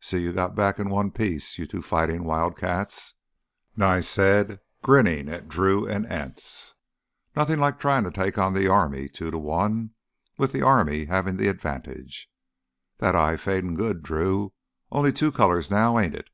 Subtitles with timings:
[0.00, 3.14] See you got back in one piece, you two fightin' wildcats,"
[3.76, 6.74] Nye said, grinning at Drew and Anse.
[7.36, 12.28] "Nothin' like tryin' to take on th' army—two to one—with th' army havin' th' advantage.
[12.96, 14.52] That eye's fadin' good, Drew,
[14.90, 16.28] only two colors now, ain't it?"